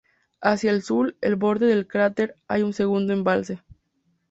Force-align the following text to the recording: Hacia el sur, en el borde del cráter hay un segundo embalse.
Hacia 0.41 0.71
el 0.71 0.81
sur, 0.81 1.15
en 1.21 1.29
el 1.29 1.35
borde 1.35 1.67
del 1.67 1.85
cráter 1.85 2.35
hay 2.47 2.63
un 2.63 2.73
segundo 2.73 3.13
embalse. 3.13 3.61